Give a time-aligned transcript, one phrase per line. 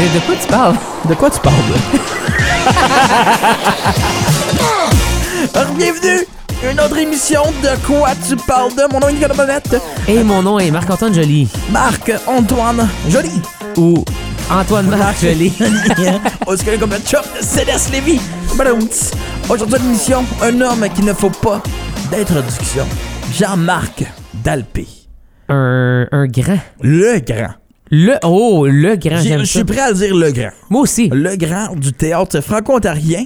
[0.00, 0.76] De, de quoi tu parles?
[1.10, 1.54] De quoi tu parles?
[5.54, 6.24] Alors, bienvenue!
[6.70, 8.90] Une autre émission de quoi tu parles de?
[8.90, 9.76] Mon nom est Nicolas Bonnette,
[10.08, 11.48] Et mon nom est Marc-Antoine Joly.
[11.70, 13.42] Marc-Antoine Joly.
[13.76, 14.02] Ou
[14.50, 15.52] Antoine Marc Joly.
[16.46, 18.18] On se connaît comme le chum de Céleste Lévy.
[19.50, 21.62] Aujourd'hui, l'émission, un homme qui ne faut pas
[22.10, 22.86] d'introduction.
[23.34, 24.88] Jean-Marc Dalpé.
[25.50, 26.58] Un, un grand.
[26.80, 27.59] Le grand.
[27.90, 30.50] Le, oh, le grand, j'aime Je suis prêt à dire le grand.
[30.68, 31.08] Moi aussi.
[31.08, 33.24] Le grand du théâtre franco-ontarien.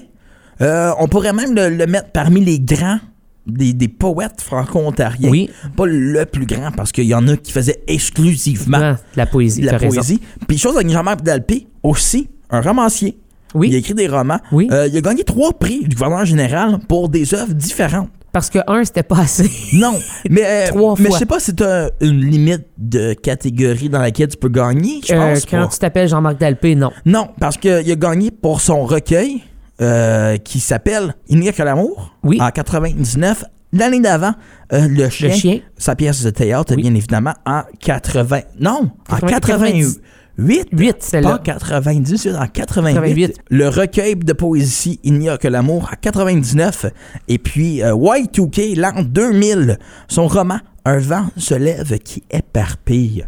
[0.62, 2.98] Euh, on pourrait même le, le mettre parmi les grands
[3.46, 5.28] des, des poètes franco-ontariens.
[5.28, 5.50] Oui.
[5.76, 9.60] Pas le plus grand, parce qu'il y en a qui faisaient exclusivement Ah, la poésie,
[9.62, 9.96] la raison.
[9.96, 10.20] poésie.
[10.48, 13.18] Puis chose avec Jean-Marc Dalpé, aussi un romancier.
[13.54, 13.68] Oui.
[13.68, 14.40] Il a écrit des romans.
[14.50, 14.68] Oui.
[14.72, 18.08] Euh, il a gagné trois prix du gouverneur général pour des œuvres différentes.
[18.34, 19.48] Parce que un, c'était pas assez.
[19.72, 19.94] Non,
[20.28, 21.14] mais, euh, Trois mais fois.
[21.14, 25.00] je sais pas si t'as une limite de catégorie dans laquelle tu peux gagner.
[25.08, 25.68] Je Euh, pense quand pas.
[25.72, 26.90] tu t'appelles Jean-Marc Dalpé, non.
[27.06, 29.40] Non, parce qu'il a gagné pour son recueil
[29.80, 32.38] euh, qui s'appelle Il n'y a que l'amour Oui.
[32.42, 33.44] en 99.
[33.72, 34.34] L'année d'avant,
[34.72, 35.60] euh, le, chien, Le chien.
[35.78, 36.82] sa pièce de théâtre, Oui.
[36.82, 38.40] bien évidemment, en 80.
[38.60, 39.30] Non, en 90.
[39.30, 40.00] 88.
[40.36, 41.40] Huit, Pas celle-là.
[41.42, 42.94] 98, en 88.
[42.94, 43.40] 88.
[43.50, 46.86] Le recueil de poésie Il n'y a que l'amour en 99.
[47.28, 49.78] Et puis euh, Y2K, l'an 2000.
[50.08, 53.24] Son roman Un vent se lève qui éparpille,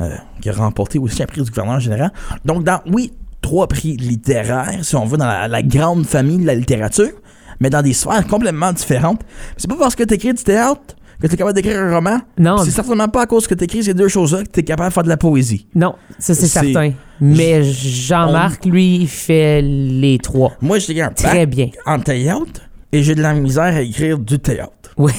[0.00, 2.12] euh, qui a remporté aussi un prix du gouverneur général.
[2.44, 3.12] Donc, dans, oui,
[3.42, 7.12] trois prix littéraires, si on veut, dans la, la grande famille de la littérature,
[7.60, 9.20] mais dans des sphères complètement différentes.
[9.56, 12.18] C'est pas parce que tu écris du théâtre que tu es capable d'écrire un roman.
[12.38, 12.58] Non.
[12.58, 14.90] C'est certainement pas à cause que tu écris ces deux choses-là que tu es capable
[14.90, 15.66] de faire de la poésie.
[15.74, 16.92] Non, ça c'est certain.
[17.20, 20.52] Mais Jean-Marc, lui, il fait les trois.
[20.60, 21.68] Moi, j'ai un Très bien.
[21.86, 22.60] en théâtre
[22.92, 24.72] et j'ai de la misère à écrire du théâtre.
[24.98, 25.12] Oui.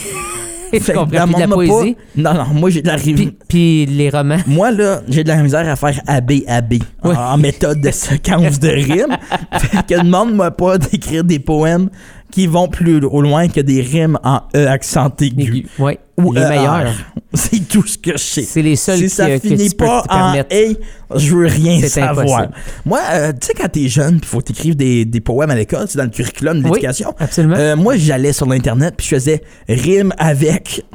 [0.72, 1.26] Que comprends.
[1.26, 1.94] Puis de la poésie.
[1.96, 4.38] pas- Non, non, moi j'ai de la Puis, puis les romans.
[4.48, 8.70] Moi, là, j'ai de la misère à faire AB, AB en- méthode de séquence de
[8.70, 9.18] rimes.
[9.60, 11.90] fait que demande-moi pas d'écrire des poèmes
[12.32, 15.66] qui vont plus au loin que des rimes en E accent aigu.
[15.80, 15.98] Oui.
[16.18, 16.50] Ou les ER.
[16.50, 16.94] meilleurs.
[17.34, 18.42] C'est tout ce que je sais.
[18.44, 20.56] C'est les seuls si qui- ça que finit tu peux pas te en permettre.
[20.56, 22.20] A, je veux rien savoir.
[22.20, 22.54] impossible.
[22.86, 25.86] Moi, euh, tu sais, quand t'es jeune, il faut t'écrire des, des poèmes à l'école,
[25.90, 27.14] c'est dans le curriculum de Oui, l'éducation.
[27.20, 27.56] absolument.
[27.58, 30.86] Euh, moi, j'allais sur l'internet puis je faisais rime avec.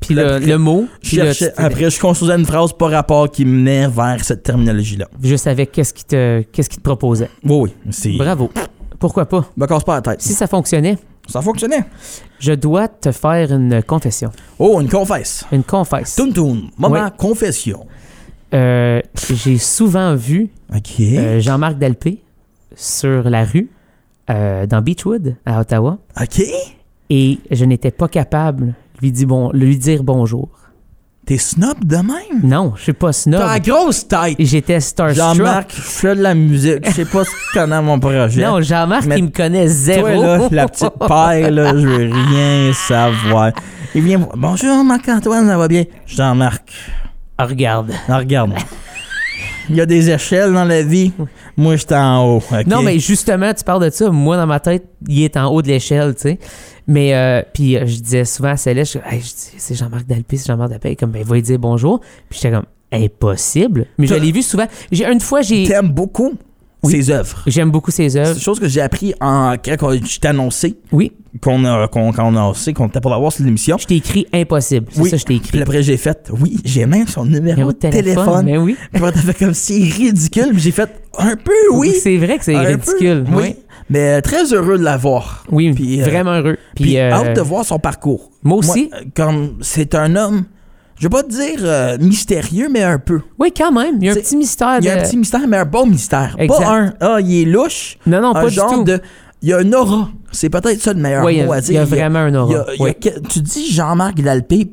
[0.00, 0.86] puis le- le, le mot.
[1.02, 5.08] Je Puis cherchais- après, je construisais une phrase par rapport qui menait vers cette terminologie-là.
[5.22, 7.30] Juste avec qu'est-ce qu'il te, qu'est-ce qu'il te proposait.
[7.44, 7.70] Oui,
[8.04, 8.16] oui.
[8.18, 8.50] Bravo.
[8.98, 9.50] Pourquoi pas?
[9.56, 10.20] Me casse pas la tête.
[10.22, 11.84] Si ça fonctionnait, Ça fonctionnait.
[12.38, 14.30] je dois te faire une confession.
[14.58, 15.44] Oh, une confesse.
[15.52, 16.14] Une confesse.
[16.16, 16.70] Toun toun.
[16.78, 17.10] Moment Oui.
[17.18, 17.86] confession.
[18.54, 22.22] Euh, j'ai souvent vu euh, Jean-Marc Dalpé
[22.74, 23.68] sur la rue
[24.30, 26.42] euh, dans Beechwood, à Ottawa, OK.
[27.10, 28.72] et je n'étais pas capable de
[29.02, 30.48] lui, dire bon, lui dire bonjour.
[31.28, 32.40] T'es snob de même?
[32.42, 33.38] Non, je suis pas snob.
[33.38, 34.36] T'as la grosse tête.
[34.38, 35.36] J'étais starstruck.
[35.36, 36.86] Jean-Marc, je fais de la musique.
[36.86, 38.42] Je sais pas si tu connais mon projet.
[38.42, 40.06] Non, Jean-Marc, il me connaît zéro.
[40.06, 43.52] Toi, là, la petite paille, là, je veux rien savoir.
[43.94, 44.38] Il vient voir.
[44.38, 45.84] Bonjour, Marc-Antoine, ça va bien?
[46.06, 46.62] Jean-Marc.
[47.36, 47.92] Ah, regarde.
[48.08, 48.54] Ah, regarde.
[49.68, 51.12] Il y a des échelles dans la vie.
[51.58, 52.42] Moi, j'étais en haut.
[52.66, 54.10] Non, mais justement, tu parles de ça.
[54.10, 56.38] Moi, dans ma tête, il est en haut de l'échelle, tu sais.
[56.86, 60.06] Mais, euh, puis euh, je disais souvent à Céleste, je, Hey, je dis, c'est Jean-Marc
[60.06, 60.94] Dalpé, c'est Jean-Marc Dalpé.
[60.94, 62.00] Comme, ben, va lui dire bonjour.
[62.30, 63.86] Puis j'étais comme, impossible.
[63.98, 64.66] Mais je l'ai vu souvent.
[64.92, 66.34] J'ai, une fois, j'ai, T'aimes beaucoup?
[66.82, 66.92] Oui.
[66.92, 67.42] ses œuvres.
[67.46, 68.34] j'aime beaucoup ses C'est œuvres.
[68.34, 71.12] une chose que j'ai appris en, quand je t'ai annoncé Oui,
[71.42, 73.76] qu'on a, qu'on, qu'on a annoncé qu'on était pour l'avoir sur l'émission.
[73.78, 74.86] je t'ai écrit impossible.
[74.92, 75.10] C'est Oui.
[75.10, 75.62] ça, je t'ai Puis écrit.
[75.62, 78.02] après, j'ai fait, oui, j'ai même son numéro de téléphone.
[78.04, 78.44] téléphone.
[78.46, 78.76] Mais oui.
[78.92, 80.50] Puis après, t'as fait comme c'est ridicule.
[80.52, 81.92] Puis j'ai fait, un peu, oui.
[82.00, 83.24] C'est vrai que c'est ridicule.
[83.24, 83.56] peu, oui.
[83.90, 85.44] Mais très heureux de l'avoir.
[85.50, 86.58] Oui, Puis, euh, vraiment heureux.
[86.76, 88.30] Puis, Puis euh, hâte de voir son parcours.
[88.44, 88.90] moi aussi.
[88.94, 90.44] euh, comme c'est un homme,
[90.98, 93.20] je vais pas te dire euh, mystérieux, mais un peu.
[93.38, 93.96] Oui, quand même.
[94.00, 94.78] Il y a un petit mystère.
[94.80, 96.34] Il y a de- un petit mystère, mais un bon mystère.
[96.38, 96.58] Exact.
[96.62, 97.98] Pas un, ah, il est louche.
[98.06, 98.84] Non, non, un pas du genre tout.
[98.84, 99.00] de.
[99.42, 100.08] Il y a une aura.
[100.32, 101.80] C'est peut-être ça le meilleur Oui, a- mot à il y dire.
[101.82, 102.50] a vraiment un aura.
[102.50, 102.94] il y a- il y a Oui.
[102.96, 104.70] que- tu dis Jean-Marc Dalpé,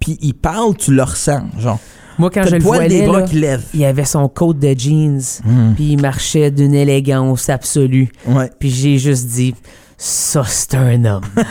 [0.00, 1.42] puis il parle, tu le ressens.
[1.58, 1.78] Genre,
[2.18, 3.62] Moi, quand je le le poil des voyais, bras là, qui lève.
[3.74, 5.74] il avait son coat de jeans, Hmm.
[5.76, 8.10] puis il marchait d'une élégance absolue.
[8.26, 8.50] Ouais.
[8.58, 9.54] Puis j'ai juste dit,
[10.00, 11.24] ça, c'est un homme.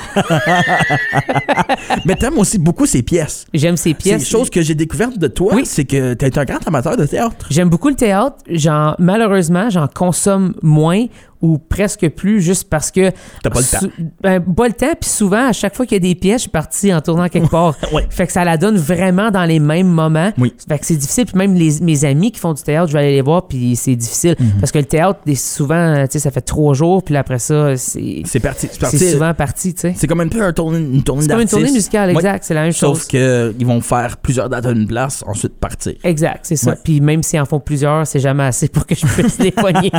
[2.05, 3.45] Mais t'aimes aussi beaucoup ses pièces.
[3.53, 4.21] J'aime ses C'est pièces.
[4.21, 5.63] une chose que j'ai découverte de toi, Oui.
[5.65, 7.45] c'est que t'es un grand amateur de théâtre.
[7.49, 8.37] J'aime beaucoup le théâtre.
[8.49, 11.05] J'en, malheureusement, j'en consomme moins
[11.41, 13.11] ou presque plus, juste parce que.
[13.43, 13.87] T'as pas le temps.
[14.21, 16.41] Ben, pas le temps, puis souvent, à chaque fois qu'il y a des pièges, je
[16.41, 17.75] suis parti en tournant quelque part.
[17.93, 18.05] Ouais.
[18.09, 20.31] Fait que ça la donne vraiment dans les mêmes moments.
[20.37, 20.53] Oui.
[20.67, 21.25] Fait que c'est difficile.
[21.25, 23.75] Puis même les- mes amis qui font du théâtre, je vais aller les voir, puis
[23.75, 24.35] c'est difficile.
[24.39, 24.51] Mhm.
[24.59, 28.21] Parce que le théâtre, souvent, tu sais, ça fait trois jours, puis après ça, c'est.
[28.25, 28.67] C'est parti.
[28.71, 28.97] C'est parti.
[28.97, 29.93] C'est souvent parti, tu sais.
[29.97, 32.15] C'est comme un peu un tournée, une tournée C'est comme une tournée musicale, Ouais.
[32.15, 32.43] exact.
[32.43, 32.97] C'est la même chose.
[32.99, 35.93] Sauf qu'ils vont faire plusieurs dates à une place, ensuite partir.
[36.03, 36.75] Exact, c'est ça.
[36.75, 39.91] Puis même s'ils en font plusieurs, c'est jamais assez pour que je puisse les poigner.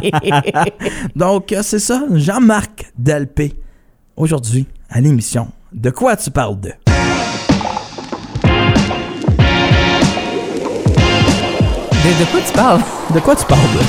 [1.15, 3.55] Donc, euh, c'est ça, Jean-Marc Dalpé,
[4.17, 5.49] aujourd'hui, à l'émission.
[5.73, 6.73] De quoi tu parles de?
[12.05, 12.81] de, de quoi tu parles?
[13.15, 13.81] De quoi tu parles de?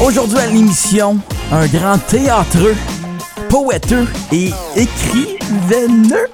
[0.04, 1.18] Aujourd'hui à l'émission,
[1.52, 2.74] un grand théâtreux,
[3.48, 6.28] poèteux et écrivaineux.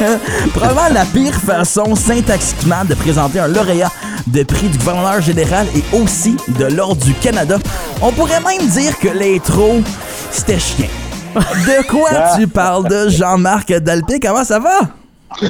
[0.54, 3.90] Probablement la pire façon syntaxiquement de présenter un lauréat
[4.32, 7.58] de prix du gouverneur général et aussi de l'Ordre du Canada.
[8.00, 9.80] On pourrait même dire que l'intro,
[10.30, 10.86] c'était chien.
[11.34, 14.20] De quoi tu parles de Jean-Marc Dalpé?
[14.20, 14.80] Comment ça va?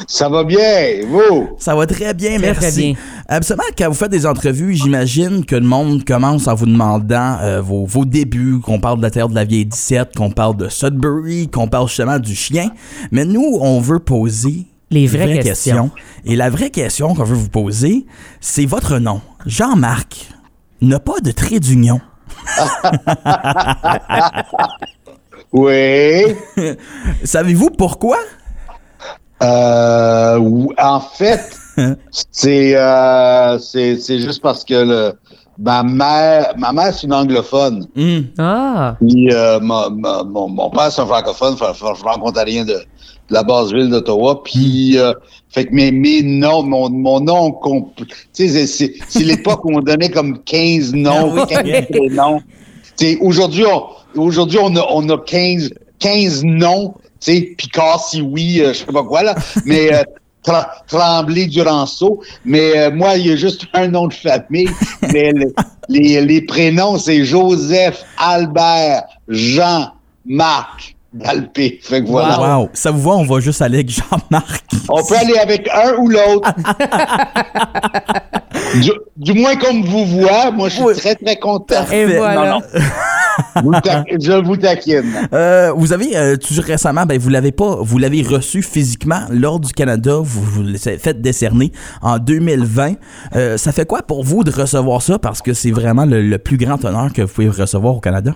[0.07, 1.49] Ça va bien, vous?
[1.59, 2.61] Ça va très bien, Très, merci.
[2.61, 2.95] très bien.
[3.29, 7.61] Absolument, quand vous faites des entrevues, j'imagine que le monde commence en vous demandant euh,
[7.61, 10.69] vos, vos débuts, qu'on parle de la terre de la vieille 17, qu'on parle de
[10.69, 12.69] Sudbury, qu'on parle justement du chien.
[13.11, 15.91] Mais nous, on veut poser Les vraies questions.
[16.25, 18.07] Et la vraie question qu'on veut vous poser,
[18.41, 19.21] c'est votre nom.
[19.47, 20.29] Jean-Marc
[20.81, 22.01] n'a pas de trait d'union.
[25.53, 26.35] Oui.
[27.25, 28.17] Savez-vous pourquoi?
[29.43, 31.51] Euh, en fait,
[32.31, 35.13] c'est euh, c'est c'est juste parce que le,
[35.59, 37.87] ma mère, ma mère c'est une anglophone.
[37.95, 38.21] Hmm.
[38.39, 38.97] Ah!
[39.01, 42.77] Puis euh, ma- ma- mon, mon père c'est un francophone, fr- fr- franco-ontarien de,
[43.29, 44.43] de la basse ville d'Ottawa.
[44.45, 45.13] Puis euh,
[45.51, 47.61] fait que mes, mes noms, mon, mon nom,
[48.35, 51.55] tu sais, c'est- l'époque où on donnait comme 15 noms, Ah oui.
[51.73, 52.41] 15 prénoms.
[52.97, 58.03] Tu sais, aujourd'hui on aujourd'hui on a on a 15 15 noms, tu sais, Picard
[58.05, 59.35] si oui, euh, je sais pas quoi là,
[59.65, 60.03] mais euh,
[60.89, 64.69] Tremblay Duranceau, mais euh, moi il y a juste un nom de famille,
[65.13, 65.55] mais le-
[65.89, 69.93] les, les prénoms c'est Joseph, Albert, Jean,
[70.27, 71.79] Marc, Dalpé.
[71.83, 72.59] Fait que voilà.
[72.59, 72.71] Wow.
[72.73, 74.65] Ça vous voit, on va juste aller avec Jean-Marc.
[74.89, 76.53] On peut aller avec un ou l'autre.
[78.81, 80.95] du, du moins comme vous voit, moi je suis Oui.
[80.97, 81.75] très très content.
[81.93, 82.17] Et Parfait.
[82.17, 82.51] voilà.
[82.51, 83.63] Non, non.
[83.63, 85.29] Vous ta- je vous taquine.
[85.33, 89.59] Euh, vous avez euh, tout récemment, ben vous l'avez pas, vous l'avez reçu physiquement lors
[89.61, 91.73] du Canada, vous vous l'avez fait décerner
[92.03, 92.95] en 2020.
[93.37, 95.19] Euh, ça fait quoi pour vous de recevoir ça?
[95.19, 98.35] Parce que c'est vraiment le, le plus grand honneur que vous pouvez recevoir au Canada?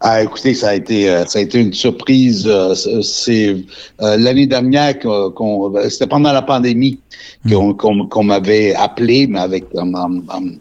[0.00, 2.46] Ah, écoutez, ça a été, euh, ça a été une surprise.
[2.46, 3.56] euh, c'est-
[4.00, 7.00] euh, l'année dernière qu'on, euh, c'était pendant la pandémie
[7.48, 10.58] qu'on, qu'on, m'avait appelé, mais avec en, en- en-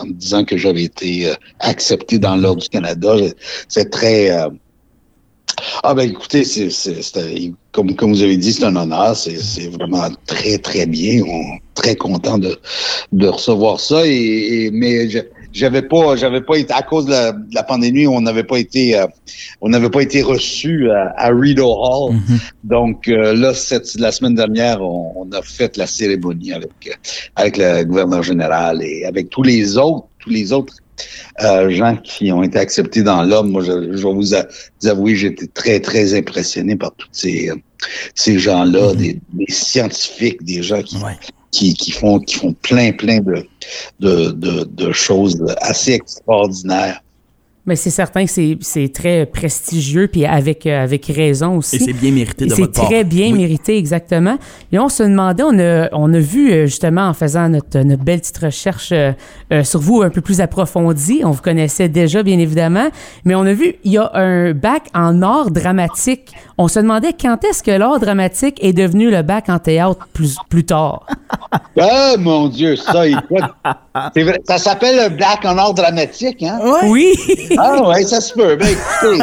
[0.00, 1.30] en me disant que j'avais été
[1.60, 3.14] accepté dans l'ordre du Canada.
[3.68, 4.30] C'est très
[5.84, 6.68] ah ben écoutez, c'est,
[7.72, 9.16] comme, comme vous avez dit, c'est un honneur.
[9.16, 11.22] C'est, vraiment très, très bien.
[11.24, 12.58] On est très content de,
[13.12, 14.06] de recevoir ça.
[14.06, 15.18] Et, et- mais je-
[15.52, 18.58] j'avais pas, j'avais pas été à cause de la, de la pandémie, on n'avait pas
[18.58, 19.06] été, euh,
[19.60, 22.16] on n'avait pas été reçu à, à Rideau Hall.
[22.64, 26.94] Donc euh, là, cette, la semaine dernière, on, on a fait la cérémonie avec euh,
[27.36, 30.74] avec le gouverneur général et avec tous les autres, tous les autres
[31.42, 33.50] euh, gens qui ont été acceptés dans l'homme.
[33.50, 34.46] Moi, je, je vais vous, a-
[34.80, 37.50] vous avouer, j'étais très très impressionné par tous ces
[38.14, 41.16] ces gens-là, des, des scientifiques, des gens qui Ouais.
[41.50, 43.44] qui, qui font qui font plein plein de
[44.00, 47.01] de, de, de choses assez extraordinaires.
[47.64, 51.76] Mais c'est certain que c'est- c'est très prestigieux, puis avec, euh, avec raison aussi.
[51.76, 52.86] Et c'est bien mérité de C'est votre part.
[52.86, 53.34] très bien Oui.
[53.38, 54.36] mérité, exactement.
[54.72, 58.02] Et on se demandait, on a, on a vu euh, justement en faisant notre, notre
[58.02, 59.12] belle petite recherche euh,
[59.52, 62.88] euh, sur vous un peu plus approfondie, on vous connaissait déjà bien évidemment,
[63.24, 66.32] mais on a vu, il y a un bac en art dramatique.
[66.58, 70.36] On se demandait quand est-ce que l'art dramatique est devenu le bac en théâtre plus,
[70.48, 71.06] plus tard?
[71.80, 73.44] Ah mon Dieu, ça, écoute,
[74.14, 76.58] c'est vrai, ça s'appelle un black en art dramatique, hein?
[76.88, 77.12] Oui!
[77.58, 78.56] Ah ouais, ça se peut.
[78.56, 79.22] Ben écoutez,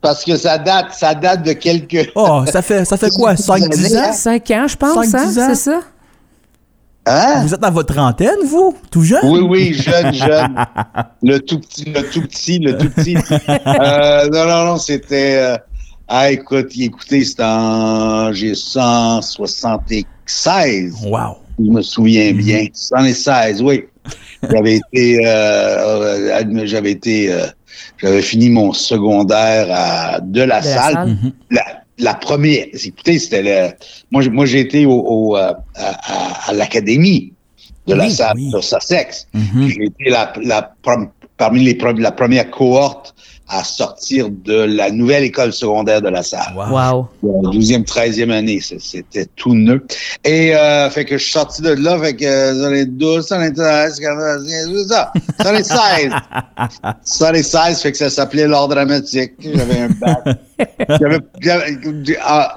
[0.00, 2.10] parce que ça date, ça date de quelques.
[2.14, 4.12] Oh, ça fait, ça fait quoi, 5-10 ans?
[4.12, 5.26] Cinq ans, je pense, Cinq, hein?
[5.26, 5.46] dix ans?
[5.48, 5.80] C'est ça?
[7.10, 7.40] Hein?
[7.42, 8.76] Vous êtes dans votre trentaine, vous?
[8.90, 9.20] Tout jeune?
[9.24, 10.54] Oui, oui, jeune, jeune.
[11.22, 13.16] Le tout petit, le tout petit, le tout petit.
[13.66, 15.36] Euh, non, non, non, c'était.
[15.36, 15.56] euh,
[16.06, 18.30] ah, écoute, écoutez, c'était en.
[18.34, 20.92] J'ai 176.
[21.06, 21.38] Wow.
[21.58, 22.66] Je me souviens bien.
[22.72, 23.84] 116, oui.
[24.50, 25.26] J'avais été.
[25.26, 27.34] euh, euh, j'avais été.
[27.98, 30.92] J'avais fini mon secondaire à de la De la salle.
[30.94, 31.16] salle.
[31.50, 31.64] La,
[31.98, 32.66] la première.
[32.72, 33.74] Écoutez, c'était le.
[34.10, 35.88] Moi, j'ai- moi, j'ai été au, au, euh, à,
[36.46, 37.32] à- à l'académie
[37.86, 38.50] de la salle oui.
[38.50, 39.26] sur Sussex.
[39.34, 39.68] Mhm.
[39.68, 40.72] J'ai été la, la
[41.36, 43.14] parmi les la première cohorte
[43.48, 46.54] à sortir de la nouvelle école secondaire de la salle.
[46.54, 47.08] Wow.
[47.22, 47.52] wow.
[47.52, 49.80] 12e, 13e année, c'était tout neuf.
[50.24, 53.26] Et euh, fait que je suis sorti de là, fait que euh, ça les 12,
[53.26, 54.00] ça les 13,
[54.88, 55.12] ça,
[55.42, 55.76] ça les 16.
[57.02, 59.32] ça les 16, fait que ça s'appelait l'art dramatique.
[59.40, 60.38] J'avais un bac.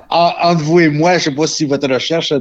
[0.09, 2.33] entre vous et moi, je sais pas si votre recherche,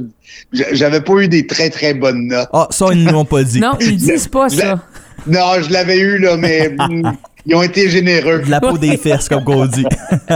[0.51, 2.49] j'avais pas eu des très très bonnes notes.
[2.51, 3.59] Ah, ça, ils ne l'ont pas dit.
[3.59, 4.81] non, ils disent pas ça.
[5.27, 6.75] Non, je l'avais eu, là, mais
[7.45, 8.41] ils ont été généreux.
[8.41, 9.85] De la peau des fesses, comme qu'on dit.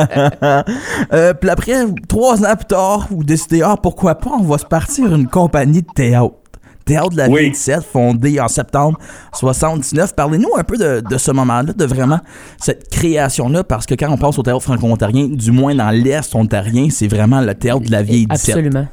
[1.14, 4.66] euh, puis après, trois ans plus tard, vous décidez, ah, pourquoi pas, on va se
[4.66, 6.36] partir une compagnie de théâtre.
[6.86, 7.46] Théâtre de la oui.
[7.46, 9.00] Ville 7, fondé en septembre
[9.34, 10.14] 79.
[10.16, 12.20] Parlez-nous un peu de, de ce moment-là, de vraiment
[12.60, 16.90] cette création-là, parce que quand on pense au théâtre franco-ontarien, du moins dans l'Est ontarien,
[16.92, 18.56] c'est vraiment le théâtre de la vieille 17.
[18.56, 18.88] Absolument.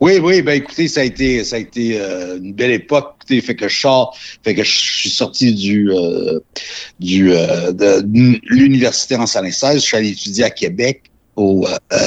[0.00, 3.16] Oui, oui, ben écoutez, ça a été, ça a été euh, une belle époque.
[3.18, 6.38] Écoutez, fait que je sors, fait que je suis sorti du, euh,
[7.00, 11.02] du euh, de, de l'université en 16 je suis allé étudier à Québec
[11.36, 11.66] au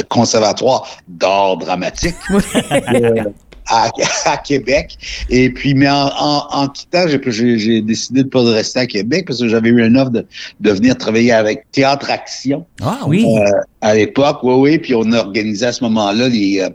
[0.09, 2.15] conservatoire d'art dramatique.
[3.71, 3.89] À,
[4.25, 4.97] à, Québec.
[5.29, 9.39] Et puis, mais en, en, en quittant, j'ai décidé de pas rester à Québec parce
[9.39, 10.25] que j'avais eu une offre de,
[10.59, 12.65] de venir travailler avec Théâtre Action.
[12.81, 13.25] Ah oui.
[13.25, 13.49] Euh,
[13.79, 14.77] à l'époque, oui, oui.
[14.77, 16.69] Puis on a organisé à ce moment-là les, euh,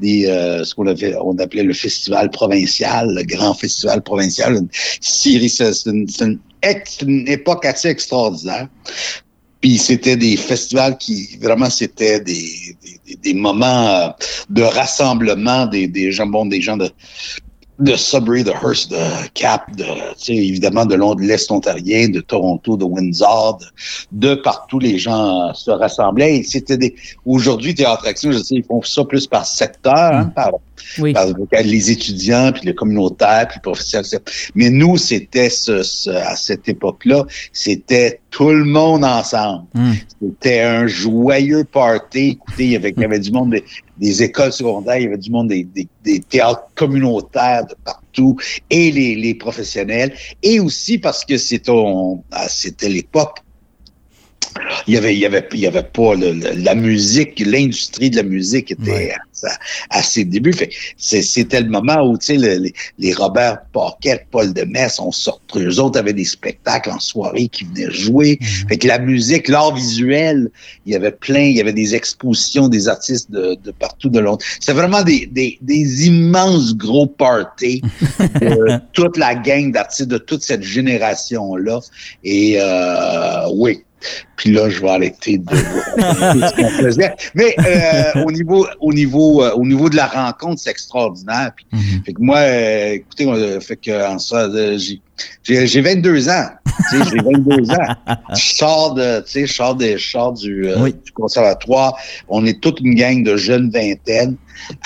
[0.00, 4.54] des, euh, ce qu'on avait, on appelait le festival provincial, le grand festival provincial.
[4.54, 4.68] Une
[5.00, 6.38] série, c'est une, une,
[7.02, 8.68] une époque assez extraordinaire.
[9.62, 12.76] Puis c'était des festivals qui vraiment c'était des,
[13.06, 14.14] des, des, moments
[14.50, 16.90] de rassemblement des, des gens bon des gens de
[17.78, 19.84] de Sudbury, de Hearst, de Cap, de
[20.28, 25.52] évidemment de long de l'Est ontarien, de Toronto, de Windsor, de, de, partout les gens
[25.54, 26.36] se rassemblaient.
[26.36, 30.26] Et c'était des aujourd'hui Théâtre Action, je sais, ils font ça plus par secteur, hein,
[30.34, 30.52] par,
[30.98, 31.12] oui.
[31.12, 31.26] par
[31.62, 34.22] les étudiants, puis le communautaire, puis le professionnel.
[34.54, 39.66] Mais nous, c'était ce, ce, à cette époque-là, c'était tout le monde ensemble.
[39.74, 39.92] Mm.
[40.20, 42.38] C'était un joyeux party.
[42.40, 43.64] Écoutez, il y avait, il y avait du monde des,
[43.98, 48.36] des, écoles secondaires, il y avait du monde des, des, des théâtres communautaires de partout,
[48.70, 51.72] et les, les professionnels, et aussi parce que c'était
[52.88, 53.38] l'époque
[54.86, 58.10] il y avait, il y avait, il y avait pas le, le, la musique, l'industrie
[58.10, 59.12] de la musique était Ouais.
[59.44, 60.54] à, à ses débuts.
[60.96, 65.60] C'était le moment où, tu sais, le- les, les Robert Paquette, Paul Demers, on sortait,
[65.60, 68.38] eux autres avaient des spectacles en soirée qui venaient jouer.
[68.68, 70.50] Fait que la musique, l'art visuel,
[70.86, 74.20] il y avait plein, il y avait des expositions des artistes de, de partout de
[74.20, 74.42] Londres.
[74.60, 77.82] C'était vraiment des, des, des immenses gros parties
[78.40, 81.80] de toute la gang d'artistes de toute cette génération-là.
[82.24, 83.82] Et euh, oui.
[84.36, 87.12] Puis là, je vais arrêter de ce qu'on faisait.
[87.34, 91.52] Mais euh, au niveau, au niveau, euh, au niveau de la rencontre, c'est extraordinaire.
[91.54, 92.02] Puis, Mhm.
[92.04, 95.00] fait que moi, euh, écoutez, on- fait que en ça, euh, j'ai-
[95.44, 96.48] j'ai j'ai 22 ans.
[96.90, 97.94] J'ai 22 ans.
[98.34, 100.94] Je sors de, tu sais, je sors des, je sors du, euh, Oui.
[101.04, 101.94] du conservatoire.
[102.28, 104.36] On est toute une gang de jeunes vingtaines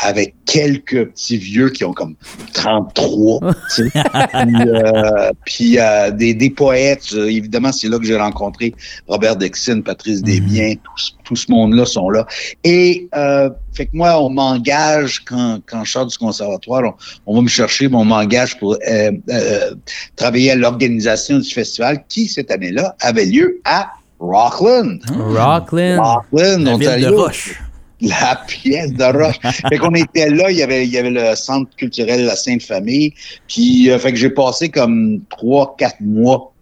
[0.03, 2.15] avec quelques petits vieux qui ont comme
[2.53, 3.41] 33.
[3.75, 3.91] tu sais.
[4.45, 7.13] puis euh, puis, euh, des, des poètes.
[7.15, 8.75] euh, évidemment, c'est là que j'ai rencontré
[9.07, 10.75] Robert Dexine, Patrice Desbiens.
[10.83, 12.27] Tout, ce- tout ce monde-là sont là.
[12.65, 16.83] Et euh, fait que moi, on m'engage quand, quand je sors du conservatoire,
[17.27, 19.75] on, on va me chercher, mais on m'engage pour euh, euh,
[20.15, 24.99] travailler à l'organisation du festival qui, cette année-là, avait lieu à Rockland.
[25.11, 25.99] Rockland.
[26.01, 27.17] Rockland, La ville de Ontario.
[27.25, 27.61] Roche.
[28.01, 29.39] La pièce de roche.
[29.69, 32.63] fait qu'on était là, il y avait, il y avait le centre culturel La Sainte
[32.63, 33.15] Famille.
[33.49, 36.53] Puis, euh, fait que j'ai passé comme trois, quatre mois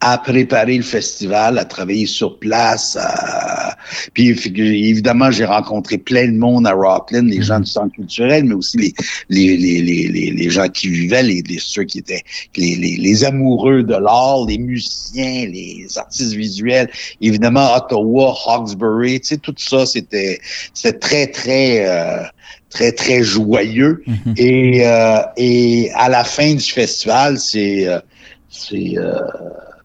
[0.00, 2.96] à préparer le festival, à travailler sur place.
[3.00, 3.76] à-
[4.14, 8.54] Puis évidemment, j'ai rencontré plein de monde à Rockland, les gens du centre culturel, mais
[8.54, 8.92] aussi les,
[9.28, 12.22] les, les, les, les, gens qui vivaient, les, les, ceux qui étaient
[12.56, 16.90] les, les, les amoureux de l'art, les musiciens, les artistes visuels.
[17.20, 20.40] Évidemment, Ottawa, Hawkesbury, tu sais, tout ça, c'était
[20.74, 21.86] c'était très, très...
[21.88, 22.22] euh,
[22.70, 24.34] très très joyeux Mhm.
[24.36, 27.98] et euh, et à la fin du festival c'est euh,
[28.50, 29.20] c'est euh,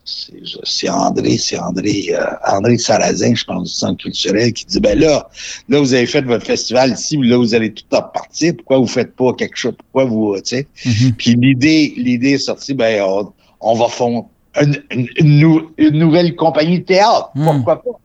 [0.06, 4.98] c'est André, c'est André, euh, André Sarrazin, je pense, du Centre culturel, qui dit, ben
[4.98, 5.28] là,
[5.68, 9.14] là, vous avez fait votre festival ici, là, vous allez tout repartir, pourquoi vous faites
[9.16, 10.66] pas quelque chose, pourquoi vous, tu sais?
[10.84, 11.12] Mhm.
[11.16, 14.28] Puis l'idée, l'idée est sortie, ben, on, on va fondre
[14.60, 17.44] une, une, une nou- une nouvelle compagnie de théâtre, Hmm.
[17.46, 17.98] pourquoi pas?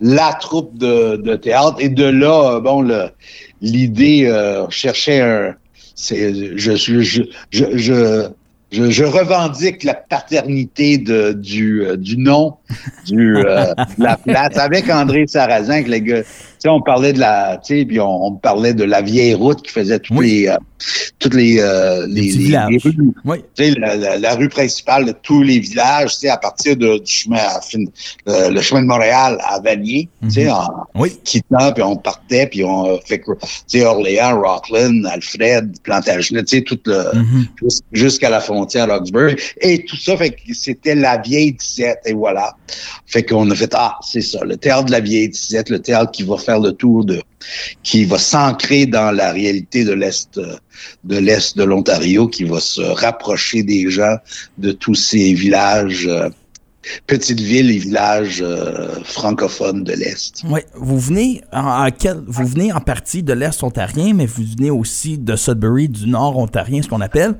[0.00, 3.10] La troupe de, de théâtre, et de là, euh, bon, le,
[3.60, 5.54] l'idée euh, cherchait un,
[5.96, 8.28] c'est, je suis, je, je, je,
[8.72, 12.56] je, revendique la paternité euh, du nom
[13.06, 16.22] du, euh, de la place avec André Sarrazin, que le gars,
[16.68, 19.72] on parlait de la, tu sais, puis on, on parlait de la vieille route qui
[19.72, 20.26] faisait toutes Oui.
[20.42, 20.56] les, euh,
[21.18, 22.32] toutes les, euh, les,
[22.84, 23.12] rues.
[23.24, 23.38] Oui.
[23.78, 27.10] La, la- la rue principale de tous les villages, tu sais, à partir de, du
[27.12, 27.60] chemin, à
[28.28, 30.50] euh, le chemin de Montréal à Vanier, tu sais, Mhm.
[30.52, 31.16] en Oui.
[31.24, 33.46] quittant, puis on partait, puis on euh, fait que, tu
[33.78, 37.46] sais, Orléans, Rockland, Alfred, Plantagenet, tu sais, tout le, Mhm.
[37.62, 39.36] jus- jusqu'à la frontière Roxbury.
[39.60, 42.56] Et tout ça, fait que c'était la vieille 17, et voilà.
[43.06, 46.10] Fait qu'on a fait, ah, c'est ça, le théâtre de la vieille 17, le théâtre
[46.10, 47.20] qui va faire le tour de,
[47.82, 50.40] qui va s'ancrer dans la réalité de l'Est,
[51.04, 54.16] de l'Est de l'Ontario, qui va se rapprocher des gens
[54.58, 56.28] de tous ces villages, euh,
[57.06, 60.42] petites villes et villages euh, francophones de l'Est.
[60.48, 64.42] Oui, vous venez en, en quel, vous venez en partie de l'Est ontarien, mais vous
[64.56, 67.36] venez aussi de Sudbury, du Nord ontarien, ce qu'on appelle.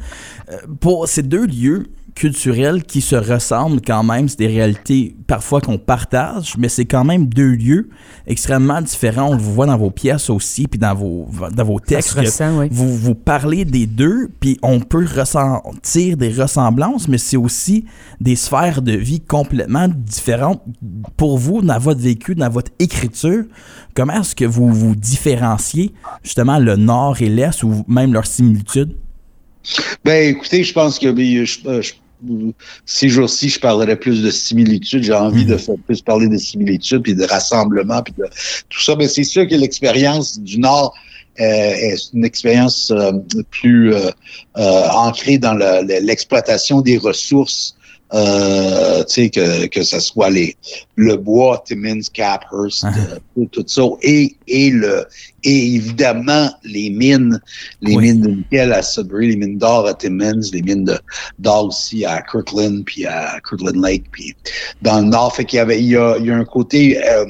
[0.51, 5.61] Euh, pour ces deux lieux culturels qui se ressemblent quand même, c'est des réalités parfois
[5.61, 7.89] qu'on partage, mais c'est quand même deux lieux
[8.27, 9.31] extrêmement différents.
[9.31, 12.09] On le voit dans vos pièces aussi, puis dans vos, dans vos Ça textes.
[12.11, 12.69] se que ressent, oui.
[12.71, 17.85] vous, vous parlez des deux, puis on peut ressentir des ressemblances, mais c'est aussi
[18.21, 20.63] des sphères de vie complètement différentes.
[21.17, 23.45] Pour vous, dans votre vécu, dans votre écriture,
[23.95, 25.93] comment est-ce que vous vous différenciez
[26.23, 28.97] justement le Nord et l'Est ou même leurs similitudes?
[30.05, 31.93] Ben, écoutez, je pense que ben, je, euh, je-
[32.87, 35.03] ces jours-ci, je parlerai plus de similitudes.
[35.03, 38.25] J'ai envie de faire plus parler de similitudes, puis de rassemblement, puis de
[38.69, 38.95] tout ça.
[38.97, 40.95] Mais c'est sûr que l'expérience du Nord
[41.41, 43.13] euh, est une expérience euh,
[43.51, 44.11] plus euh,
[44.57, 47.75] ancrée dans le- le- l'exploitation des ressources.
[48.15, 50.55] Euh, que que ce soit les
[50.97, 52.85] le bois Timmins Caphurst
[53.39, 55.07] euh, tout ça et et le
[55.45, 57.41] et évidemment les mines
[57.81, 58.05] les Oui.
[58.13, 60.99] mines de nickel à Sudbury les mines d'or à Timmins les mines de
[61.39, 64.35] d'or aussi à Kirkland puis à Kirkland Lake puis
[64.83, 67.03] dans le nord fait qu'il y avait il y a, il y a un côté
[67.05, 67.27] euh,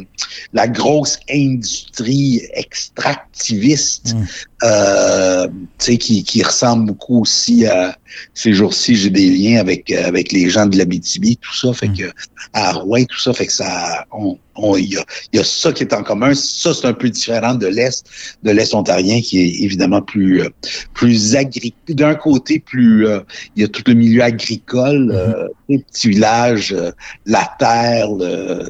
[0.52, 4.24] la grosse industrie extractiviste Mm.
[4.64, 5.46] euh,
[5.78, 7.96] tu sais qui qui ressemble beaucoup aussi à
[8.34, 11.96] ces jours-ci j'ai des liens avec avec les gens de l'Abitibi tout ça fait Mm.
[11.96, 12.12] que
[12.52, 14.98] à Rouen tout ça fait que ça on il y
[15.32, 16.34] y a ça qui est en commun.
[16.34, 18.04] Ça c'est un peu différent de l'est
[18.42, 20.48] de l'est ontarien qui est évidemment plus euh,
[20.94, 23.20] plus agricole d'un côté plus euh,
[23.56, 26.90] il y a tout le milieu agricole euh, les petits villages euh,
[27.26, 28.08] la terre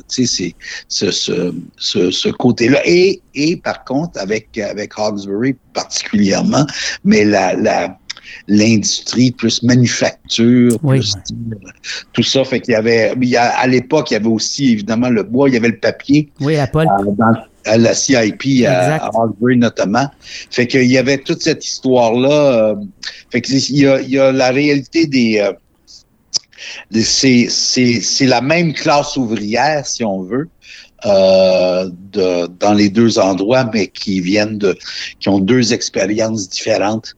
[0.08, 0.54] tu sais
[0.88, 6.66] c'est ce ce ce, ce côté là et et par contre avec avec Hawkesbury particulièrement
[7.04, 7.98] mais la la
[8.48, 10.98] l'industrie plus manufacture Oui.
[11.00, 11.14] plus
[12.12, 14.72] tout ça fait qu'il y avait il y a, à l'époque il y avait aussi
[14.72, 16.86] évidemment le bois il y avait le papier Oui, la Paul.
[16.86, 19.02] euh, dans à la CIP à, Exact.
[19.04, 20.10] à Hawkesbury notamment.
[20.50, 22.70] Fait qu'il y avait toute cette histoire-là.
[22.70, 22.74] euh,
[23.30, 25.38] fait que c'est- il y a, il y a la réalité des...
[25.38, 25.52] euh,
[26.90, 30.48] des- c'est, c'est, c'est la même classe ouvrière, si on veut,
[31.06, 34.76] euh, de, dans les deux endroits, mais qui viennent de...
[35.20, 37.14] qui ont deux expériences différentes.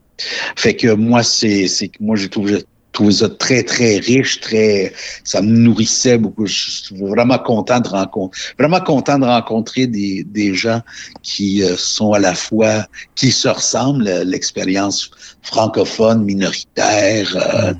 [0.56, 4.40] Fait que moi, c'est, c'est que moi, j'ai trouvé, j'ai trouvé ça très, très riche,
[4.40, 4.92] très,
[5.24, 6.46] ça me nourrissait beaucoup.
[6.46, 10.80] Je suis vraiment content de rencontrer, vraiment content de rencontrer des, des gens
[11.22, 15.10] qui euh, sont à la fois, qui se ressemblent, euh, l'expérience
[15.42, 17.74] francophone, minoritaire, euh,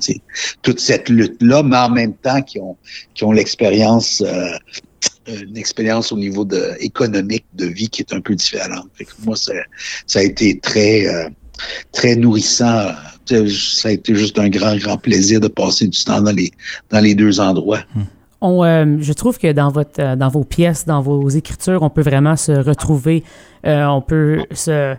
[0.62, 2.77] toute cette lutte-là, mais en même temps qui ont,
[3.14, 4.59] qui ont l'expérience, euh,
[5.27, 8.88] une expérience au niveau de, économique de vie qui est un peu différente.
[8.94, 9.53] Fait que moi, ça,
[10.07, 11.29] ça a été très, euh,
[11.93, 12.93] très nourrissant.
[13.27, 17.14] Sais, Ça a été juste un grand, grand plaisir de passer du temps dans les,
[17.14, 17.81] deux endroits.
[18.40, 21.88] On, euh, je trouve que dans, votre, euh, dans vos pièces, dans vos écritures, on
[21.88, 23.25] peut vraiment se retrouver,
[23.67, 24.95] euh, on peut se,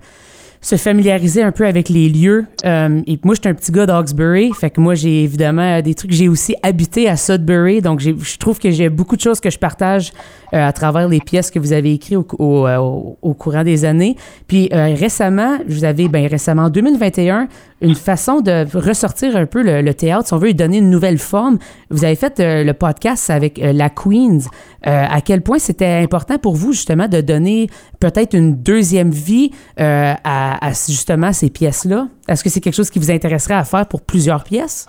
[0.66, 2.48] se familiariser un peu avec les lieux.
[2.66, 5.94] Euh, et moi, je suis un petit gars d'Hawkesbury, fait que moi, j'ai évidemment des
[5.94, 6.12] trucs.
[6.12, 9.60] J'ai aussi habité à Sudbury, donc je trouve que j'ai beaucoup de choses que je
[9.60, 10.12] partage
[10.56, 14.16] euh, à travers les pièces que vous avez écrites au, euh, courant des années.
[14.48, 17.48] Puis euh, récemment, vous avez, ben récemment, en 2021,
[17.86, 21.18] une façon de ressortir un peu le, théâtre, si on veut lui donner une nouvelle
[21.20, 21.58] forme.
[21.90, 24.40] Vous avez fait euh, le podcast avec euh, la Queens.
[24.88, 27.70] Euh, à quel point c'était important pour vous, justement, de donner
[28.00, 32.08] peut-être une deuxième vie à, à justement ces pièces-là?
[32.28, 34.88] Est-ce que c'est quelque chose qui vous intéresserait à faire pour plusieurs pièces?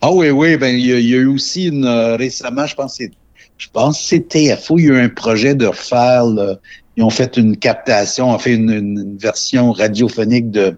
[0.00, 1.86] Ah oui, oui, ben il y, a- eu aussi une
[2.18, 2.98] récemment, je pense
[3.58, 6.56] je pense que c'est TFO, il y a eu un projet de refaire le-
[6.96, 10.76] ils ont fait une captation, ont fait une, une- version radiophonique de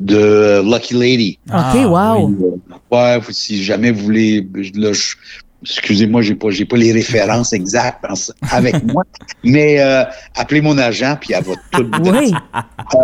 [0.00, 1.38] de Lucky Lady.
[1.52, 2.30] OK, wow.
[2.30, 2.56] Euh,
[2.90, 5.14] Ouais, si jamais vous voulez là, je-
[5.62, 8.04] excusez-moi, j'ai pas j'ai pas les références exactes
[8.50, 9.02] avec moi,
[9.44, 10.04] mais euh,
[10.36, 11.90] appelez mon agent puis elle va tout.
[12.04, 12.32] Oui.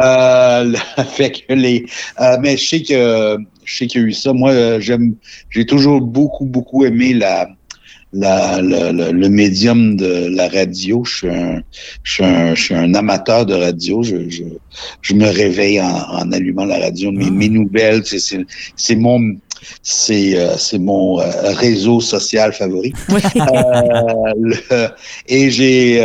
[0.02, 0.72] Euh,
[1.12, 1.86] fait que les,
[2.20, 4.32] euh, mais je sais que je sais qu'il y a eu ça.
[4.32, 5.14] Moi, euh, j'aime,
[5.50, 7.48] j'ai toujours beaucoup beaucoup aimé la
[8.12, 11.02] la, le, médium de la radio.
[11.04, 11.62] Je suis un,
[12.02, 14.02] je suis un, je suis un amateur de radio.
[14.02, 14.44] Je, je,
[15.00, 17.10] je me réveille en, en, allumant la radio.
[17.12, 17.48] Mes, mes ah.
[17.48, 18.44] nouvelles, c'est,
[18.76, 19.36] c'est, mon
[19.82, 22.92] c'est euh, c'est mon euh, réseau social favori.
[24.72, 24.88] Euh,
[25.28, 26.04] et j'ai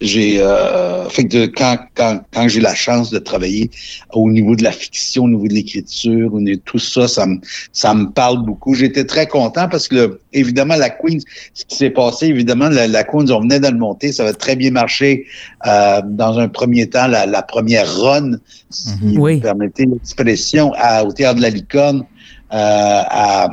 [0.00, 3.70] j'ai euh, fait que quand quand quand j'ai la chance de travailler
[4.12, 7.26] au niveau de la fiction, au niveau de l'écriture, au niveau de tout ça, ça
[7.26, 7.38] me
[7.72, 8.74] ça me parle beaucoup.
[8.74, 11.20] J'étais très content parce que évidemment la Queens,
[11.54, 14.32] ce qui s'est passé, évidemment la, la Queens, on venait de le monter, ça va
[14.32, 15.26] très bien marcher
[15.66, 18.32] euh, dans un premier temps la, la première run,
[18.70, 19.18] si mhm.
[19.18, 20.72] vous permettez l'expression,
[21.04, 22.04] au théâtre de la Licorne,
[22.52, 23.48] euh, à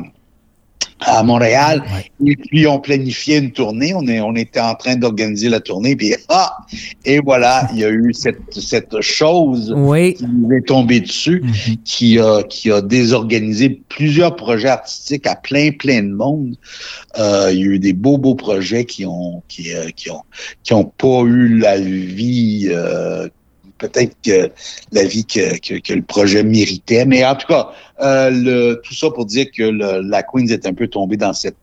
[1.00, 1.82] à Montréal.
[2.24, 3.94] Et puis, on planifiait une tournée.
[3.94, 5.96] On, est, on était en train d'organiser la tournée.
[5.96, 6.56] Puis, ah!
[7.04, 9.74] Et voilà, il y a eu cette, cette chose
[10.16, 11.76] qui nous est tombée dessus, mm-hmm.
[11.84, 16.56] qui, a, qui a désorganisé plusieurs projets artistiques à plein, plein de monde.
[17.18, 20.22] Euh, il y a eu des beaux, beaux projets qui ont, qui, euh, qui ont,
[20.62, 23.28] qui ont pas eu la vie euh,
[23.88, 24.50] peut-être que
[24.92, 27.04] la vie que, que, le projet méritait.
[27.04, 27.70] Mais en tout cas,
[28.00, 31.56] euh, le, tout ça pour dire que la Queens est un peu tombée dans cette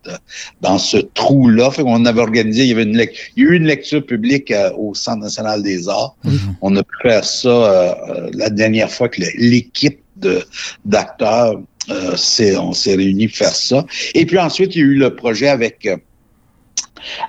[0.61, 1.71] dans ce trou-là.
[1.71, 3.05] Fait qu'on avait organisé, il y avait une
[3.35, 6.15] il y a eu une lecture publique euh, au Centre national des arts.
[6.61, 10.43] On a pu faire ça euh, la dernière fois que l'équipe de
[10.85, 13.85] d'acteurs on s'est réunis pour faire ça.
[14.13, 15.89] Et puis ensuite, il y a eu le projet avec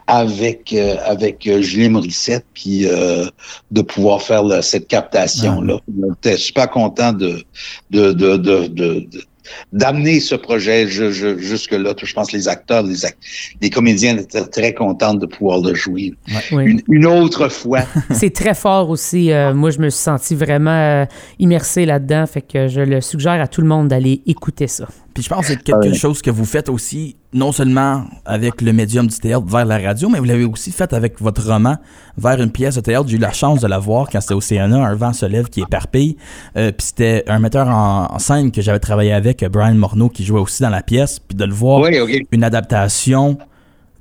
[0.07, 3.26] avec euh, avec euh, Julien Morissette, puis euh,
[3.70, 5.78] de pouvoir faire cette captation-là.
[6.22, 7.42] J'étais super content de,
[7.90, 9.09] de, de,
[9.72, 11.94] d'amener ce projet jusque-là.
[12.00, 12.96] Je pense que les acteurs, les,
[13.61, 16.14] les comédiens étaient très contents de pouvoir le jouer
[16.88, 17.81] une, autre fois.
[18.11, 19.31] C'est très fort aussi.
[19.55, 21.07] moi, je me suis senti vraiment
[21.38, 22.26] immersé là-dedans.
[22.26, 24.87] Fait que je le suggère à tout le monde d'aller écouter ça.
[25.14, 28.72] Puis je pense que c'est quelque chose que vous faites aussi, non seulement avec le
[28.72, 31.77] médium du théâtre vers la radio, mais vous l'avez aussi fait avec votre roman
[32.16, 33.09] vers une pièce de théâtre.
[33.09, 35.48] J'ai eu la chance de la voir quand c'était au CNA, Un vent se lève
[35.48, 36.16] qui éperpille.
[36.57, 40.40] Euh, puis c'était un metteur en, scène que j'avais travaillé avec, Brian Morneau, qui jouait
[40.40, 41.18] aussi dans la pièce.
[41.18, 41.83] Puis de le voir,
[42.31, 43.38] une adaptation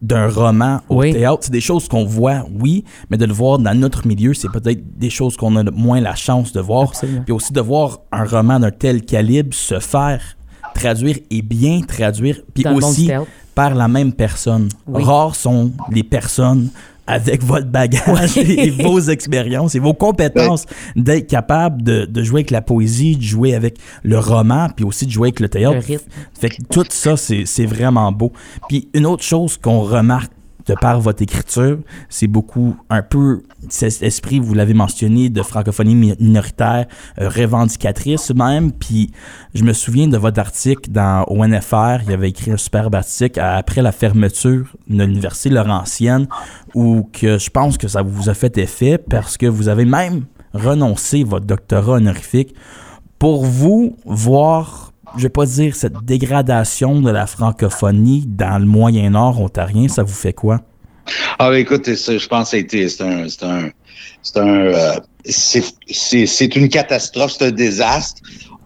[0.01, 1.39] d'un roman au théâtre.
[1.41, 4.81] C'est des choses qu'on voit, oui, mais de le voir dans notre milieu, c'est peut-être
[4.97, 6.91] des choses qu'on a moins la chance de voir.
[7.25, 10.21] Puis aussi de voir un roman d'un tel calibre se faire
[10.73, 13.11] traduire et bien traduire, puis aussi
[13.55, 14.69] par la même personne.
[14.91, 16.69] Rares sont les personnes
[17.07, 22.61] avec votre bagage et vos expériences et vos compétences d'être capable de, jouer avec la
[22.61, 25.85] poésie, de jouer avec le roman, puis aussi de jouer avec le théâtre.
[26.39, 28.31] fait que tout ça, c'est vraiment beau.
[28.69, 30.31] Puis une autre chose qu'on remarque
[30.65, 35.95] de par votre écriture, c'est beaucoup un peu cet esprit, vous l'avez mentionné, de francophonie
[35.95, 36.85] minoritaire,
[37.19, 38.71] euh, revendicatrice même.
[38.71, 39.11] Puis
[39.53, 43.81] je me souviens de votre article dans ONFR, il avait écrit un superbe article après
[43.81, 46.27] la fermeture de l'université Laurentienne,
[46.73, 50.25] où que je pense que ça vous a fait effet parce que vous avez même
[50.53, 52.53] renoncé votre doctorat honorifique
[53.19, 59.41] pour vous voir je vais pas dire cette dégradation de la francophonie dans le Moyen-Nord
[59.41, 60.61] ontarien, ça vous fait quoi?
[61.39, 63.69] Ah, écoute, je pense que c'est un, c'est un,
[64.21, 64.95] c'est un, euh,
[65.25, 68.21] c'est une catastrophe, c'est un désastre.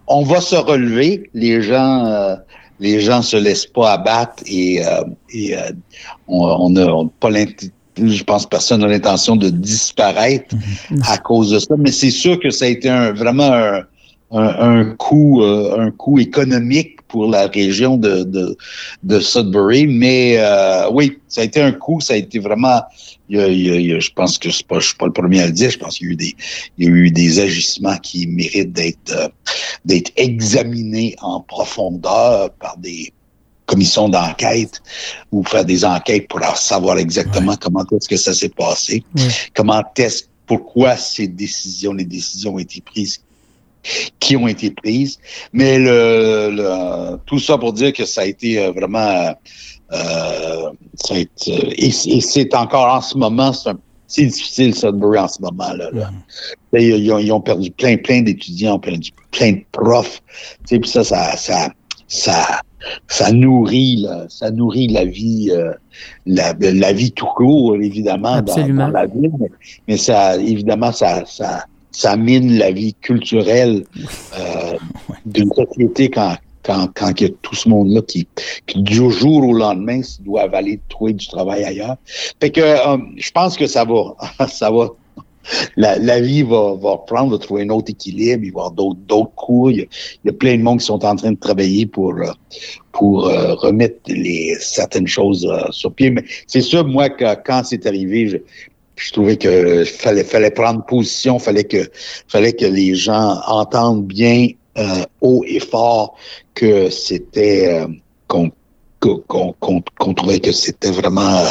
[0.07, 1.29] On va se relever.
[1.33, 2.35] Les gens, euh,
[2.79, 5.03] les gens se laissent pas abattre et, euh,
[5.33, 5.55] et
[6.27, 6.87] on n'a
[7.19, 7.29] pas
[7.97, 11.11] je pense personne n'a l'intention de disparaître mm-hmm.
[11.13, 13.83] à cause de ça, mais c'est sûr que ça a été un, vraiment un,
[14.37, 18.57] un, coût euh, un coût économique pour la région de, de,
[19.03, 19.87] de Sudbury.
[19.87, 22.81] Mais euh, oui, ça a été un coût, ça a été vraiment.
[23.29, 25.51] Il y a, je pense que c'est pas, je suis pas le premier à le
[25.51, 25.71] dire.
[25.71, 26.35] Je pense qu'il y a eu des,
[26.77, 29.27] il y a eu des agissements qui méritent d'être euh,
[29.85, 33.13] d'être examinés en profondeur par des
[33.65, 34.81] commissions d'enquête
[35.31, 39.03] ou faire des enquêtes pour savoir exactement comment est-ce que ça s'est passé,
[39.55, 43.24] comment est-ce pourquoi ces décisions, les décisions ont été prises
[44.19, 45.19] qui ont été prises.
[45.53, 49.35] Mais le, tout ça pour dire que ça a été euh, vraiment...
[49.93, 53.51] Euh, ça a été, et, c'est encore en ce moment,
[54.07, 55.73] c'est difficile, Sudbury, en ce moment.
[55.73, 56.77] Là, mm.
[56.79, 60.21] Ils, ont, perdu plein, plein d'étudiants, ont perdu plein de profs.
[60.67, 61.69] Puis ça, ça, ça,
[62.07, 62.61] ça,
[63.07, 65.71] ça nourrit, ça nourrit la vie, euh,
[66.25, 69.31] la, la, vie tout court, évidemment, dans, dans, la ville.
[69.87, 71.65] Mais, ça, évidemment, ça, ça,
[71.95, 73.85] ça mine la vie culturelle
[74.37, 74.77] euh,
[75.25, 78.27] d'une société quand, quand, quand il y a tout ce monde-là qui,
[78.67, 81.95] qui, du jour au lendemain, doivent aller trouver du travail ailleurs.
[82.39, 84.15] Fait que euh, je pense que ça va,
[84.47, 84.89] ça va,
[85.77, 88.71] la, la vie va, va reprendre, va trouver un autre équilibre, il va y avoir
[88.71, 89.71] d'autres, d'autres cours.
[89.71, 89.85] Il y, a,
[90.23, 92.31] il y, a, plein de monde qui sont en train de travailler pour, euh,
[92.91, 96.09] pour euh, remettre les, certaines choses euh, sur pied.
[96.09, 98.37] Mais c'est sûr, moi, que, quand c'est arrivé, je,
[98.95, 101.89] je trouvais que fallait, fallait prendre position, fallait que,
[102.27, 106.15] fallait que les gens entendent bien euh, haut et fort
[106.53, 107.85] que c'était
[108.27, 108.51] qu'on
[108.99, 111.43] qu'on qu'on qu'on trouvait que c'était vraiment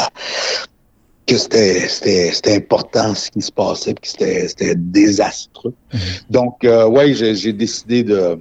[1.27, 5.73] que c'était c'était important ce qui se passait, que c'était c'était désastreux.
[5.93, 6.21] Mm -hmm.
[6.29, 8.39] Donc euh, ouais, j'ai décidé de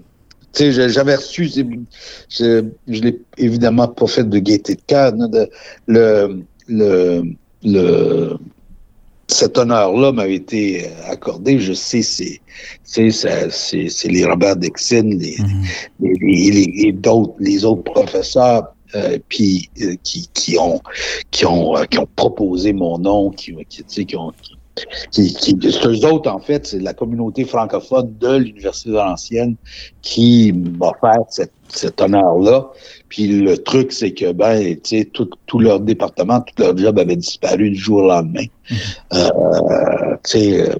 [0.54, 5.12] tu sais, j'avais reçu, je, je l'ai évidemment pas fait de gaieté de cœur,
[5.88, 7.22] le, le,
[7.64, 8.36] le,
[9.28, 11.58] cet honneur-là m'avait été accordé.
[11.58, 12.40] Je sais, c'est,
[12.82, 15.64] c'est, c'est, les Robert Dixon, les, mm -hmm.
[16.00, 20.80] les, les, les, les, d'autres, les autres professeurs euh, puis euh, qui, qui ont
[21.30, 24.56] qui ont euh, qui ont proposé mon nom, qui, qui, qui ont qui,
[25.10, 29.56] qui, eux autres, en fait, c'est la communauté francophone de l'Université de Lancienne
[30.02, 32.70] qui m'a fait cette, cet honneur-là.
[33.08, 36.98] Puis le truc, c'est que, ben, tu sais, tout, tout, leur département, tout leur job
[36.98, 38.46] avait disparu du jour au lendemain.
[38.70, 39.30] Mm -hmm.
[40.12, 40.70] euh, tu sais,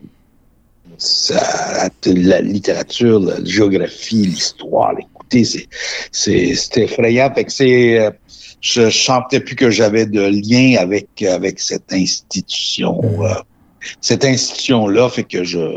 [0.99, 5.69] ça, la littérature, la géographie, l'histoire, écoutez, c'est,
[6.13, 7.33] c'est, c'est effrayant.
[7.35, 8.11] Fait que c'est,
[8.65, 13.35] je sentais plus que j'avais de lien avec, avec cette institution, euh,
[14.01, 15.77] cette institution-là, fait que je,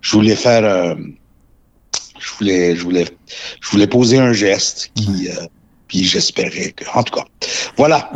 [0.00, 0.94] je voulais faire, euh,
[2.18, 3.06] je voulais, je voulais,
[3.60, 5.46] je voulais poser un geste qui, euh,
[5.88, 7.24] puis j'espérais que, en tout cas,
[7.76, 8.10] voilà.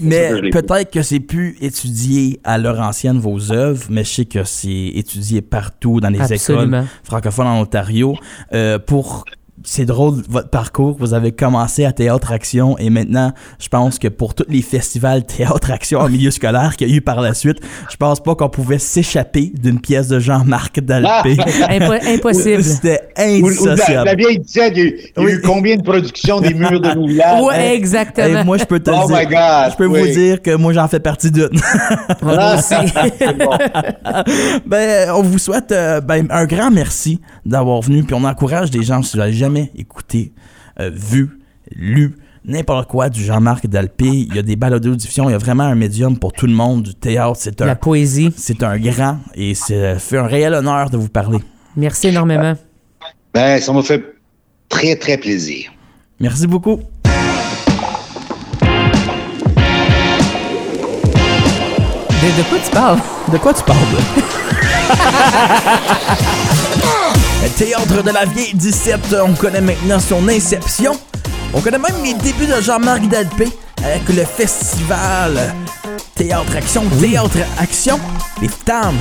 [0.00, 4.92] Mais peut-être que c'est plus étudié à Laurentienne vos œuvres, mais je sais que c'est
[4.94, 6.78] étudié partout dans les Absolument.
[6.78, 8.16] écoles francophones en Ontario.
[8.54, 9.24] Euh, pour
[9.64, 10.96] c'est drôle votre parcours.
[10.98, 15.24] Vous avez commencé à Théâtre Action et maintenant, je pense que pour tous les festivals
[15.24, 17.58] Théâtre Action en milieu scolaire qu'il y a eu par la suite,
[17.90, 21.36] je pense pas qu'on pouvait s'échapper d'une pièce de Jean-Marc Dalpé.
[21.38, 21.68] Ah!
[21.70, 22.62] Impo impossible.
[22.78, 24.06] C'était indissociable.
[24.06, 26.54] La vieille disait, il y a, eu, il y a eu combien de productions des
[26.54, 27.42] murs de villages?
[27.42, 28.40] Oui, exactement.
[28.40, 30.00] Et moi, je peux te oh dire, my God, je peux oui.
[30.00, 31.48] vous dire que moi, j'en fais partie d'une.
[32.22, 32.74] Moi aussi.
[33.38, 33.50] bon.
[34.66, 38.82] ben, on vous souhaite euh, ben, un grand merci d'avoir venu, puis on encourage des
[38.82, 40.32] gens, si vous jamais écouté,
[40.78, 41.38] euh, vu,
[41.74, 44.06] lu, n'importe quoi du Jean-Marc Dalpé.
[44.06, 46.52] Il y a des balados diffusion, il y a vraiment un médium pour tout le
[46.52, 47.36] monde du théâtre.
[47.38, 48.32] C'est un, La poésie.
[48.36, 51.38] C'est un grand et ça fait un réel honneur de vous parler.
[51.76, 52.54] Merci énormément.
[53.32, 54.02] Ben, ça m'a fait
[54.68, 55.72] très, très plaisir.
[56.20, 56.80] Merci beaucoup.
[62.20, 62.98] De, de quoi tu parles?
[63.32, 63.78] De quoi tu parles?
[67.46, 70.92] Théâtre de la Vieille 17, on connaît maintenant son inception.
[71.52, 73.48] On connaît même les débuts de Jean-Marc Dalpé
[73.84, 75.54] avec le festival
[76.14, 77.98] Théâtre Action, Théâtre Action,
[78.40, 78.94] les Tams,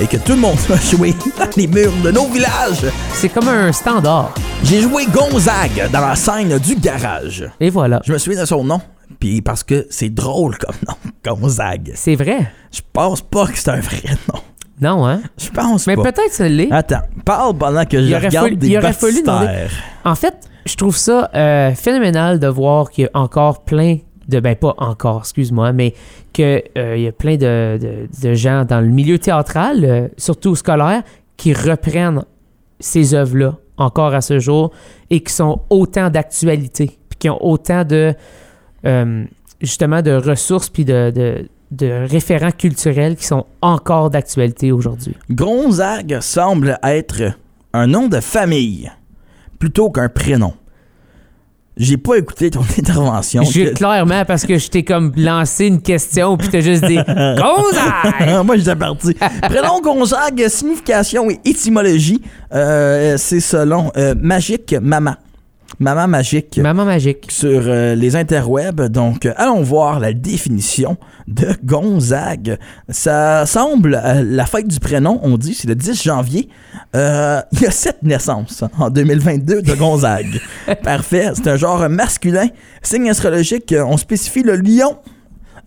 [0.00, 2.86] et que tout le monde a joué dans les murs de nos villages.
[3.14, 4.34] C'est comme un standard.
[4.62, 7.48] J'ai joué Gonzague dans la scène du garage.
[7.58, 8.00] Et voilà.
[8.04, 8.80] Je me souviens de son nom,
[9.18, 11.92] puis parce que c'est drôle comme nom, Gonzague.
[11.96, 12.52] C'est vrai.
[12.72, 14.40] Je pense pas que c'est un vrai nom.
[14.80, 15.20] Non, hein?
[15.38, 16.02] Je pense Mais pas.
[16.12, 16.70] peut-être ça l'est.
[16.70, 19.68] Attends, parle pendant que je regarde fallu- des il aurait fallu demander-.
[20.04, 20.34] En fait,
[20.66, 24.40] je trouve ça euh, phénoménal de voir qu'il y a encore plein de...
[24.40, 25.94] Ben, pas encore, excuse-moi, mais
[26.32, 31.02] qu'il y a plein de, de- de gens dans le milieu théâtral, euh, surtout scolaire,
[31.38, 32.24] qui reprennent
[32.78, 34.72] ces œuvres-là encore à ce jour
[35.10, 38.12] et qui sont autant d'actualité, puis qui ont autant de...
[38.84, 39.24] euh,
[39.62, 41.10] justement, de ressources puis de...
[41.14, 45.16] de de référents culturels qui sont encore d'actualité aujourd'hui.
[45.30, 47.32] Gonzague semble être
[47.72, 48.90] un nom de famille
[49.58, 50.54] plutôt qu'un prénom.
[51.76, 53.42] J'ai pas écouté ton intervention.
[53.42, 58.44] J'ai clairement parce que je t'ai comme lancé une question puis t'as juste dit Gonzague!
[58.44, 59.14] Moi, j'étais parti.
[59.42, 62.22] Prénom Gonzague, signification et étymologie,
[62.54, 65.16] euh, c'est selon euh, Magique Maman.
[65.78, 66.58] Maman Magique.
[66.58, 67.26] Maman magique.
[67.30, 68.88] sur euh, les interwebs.
[68.88, 70.96] Donc, euh, allons voir la définition
[71.28, 72.58] de Gonzague.
[72.88, 76.48] Ça semble, euh, la fête du prénom, on dit, c'est le 10 janvier.
[76.94, 80.40] Il y a sept naissances en 2022 de Gonzague.
[80.82, 81.30] Parfait.
[81.34, 82.46] C'est un genre masculin.
[82.82, 84.96] Signe astrologique, on spécifie le lion.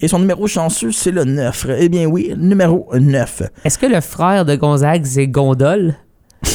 [0.01, 1.67] Et son numéro chanceux, c'est le 9.
[1.77, 3.43] Eh bien oui, numéro 9.
[3.65, 5.95] Est-ce que le frère de Gonzague, c'est Gondole?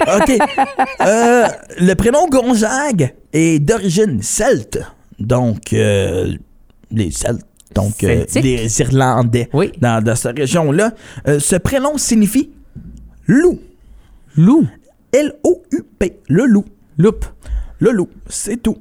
[0.00, 0.38] OK.
[1.00, 1.46] Euh,
[1.80, 4.80] le prénom Gonzague est d'origine celte.
[5.18, 6.34] Donc, euh,
[6.90, 7.46] les Celtes.
[7.74, 9.48] Donc, euh, les Irlandais.
[9.52, 9.72] Oui.
[9.80, 10.92] Dans, dans cette région-là.
[11.26, 12.50] Ce prénom signifie
[13.26, 13.60] loup.
[14.36, 14.66] Loup.
[15.12, 16.20] L-O-U-P.
[16.28, 16.64] Le loup.
[16.98, 17.26] Loupe.
[17.78, 18.08] Le loup.
[18.28, 18.78] C'est tout.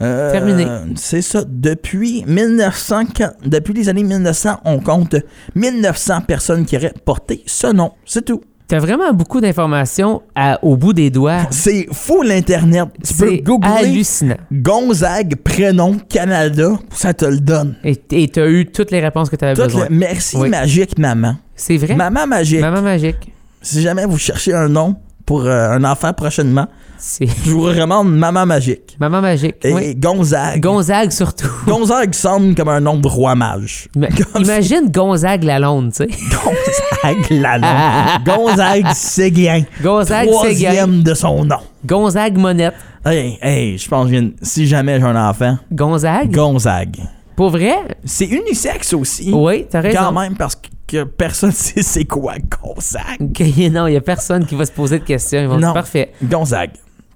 [0.00, 0.66] Euh, Terminé.
[0.96, 1.44] C'est ça.
[1.46, 3.02] Depuis 1900,
[3.44, 5.16] depuis les années 1900, on compte
[5.54, 7.92] 1900 personnes qui auraient porté ce nom.
[8.04, 8.42] C'est tout.
[8.72, 10.22] T'as vraiment beaucoup d'informations
[10.62, 11.40] au bout des doigts.
[11.50, 12.86] C'est fou l'Internet.
[13.06, 14.38] Tu peux C'est googler hallucinant.
[14.50, 17.74] Gonzague, prénom, Canada, ça te le donne.
[17.84, 17.96] Et
[18.28, 19.88] t'as eu toutes les réponses que t'avais besoin.
[19.90, 20.48] le- Merci Oui.
[20.48, 21.36] magique, maman.
[21.54, 21.94] C'est vrai?
[21.96, 22.62] Maman magique.
[22.62, 23.30] Maman magique.
[23.60, 26.66] Si jamais vous cherchez un nom pour euh, un enfant prochainement,
[27.20, 28.96] je vous recommande Maman magique.
[29.00, 29.56] Maman magique.
[29.62, 29.94] Et oui.
[29.96, 30.60] Gonzague.
[30.62, 31.48] Gonzague surtout.
[31.66, 33.88] Gonzague sonne comme un nom de roi mage.
[33.96, 36.08] Mais Imagine Gonzague Lalonde, tu sais.
[36.30, 38.24] Gonzague Lalonde.
[38.24, 39.62] Gonzague Séguin.
[39.82, 40.28] Gonzague.
[40.28, 41.56] Troisième de son nom.
[41.84, 42.74] Gonzague Monette.
[43.04, 46.30] Hey, hey, je pense que si jamais j'ai un enfant, Gonzague?
[46.32, 46.98] Gonzague.
[47.34, 47.74] Pour vrai?
[48.04, 49.32] C'est unisexe aussi.
[49.34, 49.98] Oui, t'as raison.
[49.98, 53.20] Quand même, parce que personne sait c'est quoi Gonzague.
[53.20, 53.40] Ok,
[53.72, 55.40] non, il y a personne qui va se poser de questions.
[55.40, 55.74] Ils vont dire, Non.
[55.74, 56.12] parfait.
[56.22, 56.70] Gonzague.